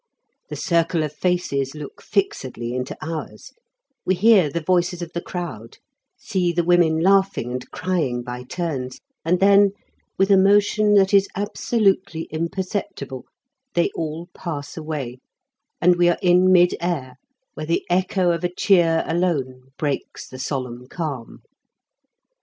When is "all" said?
13.93-14.27